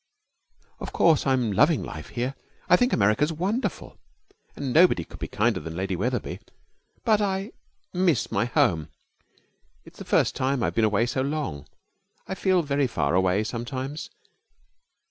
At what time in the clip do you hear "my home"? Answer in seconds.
8.31-8.89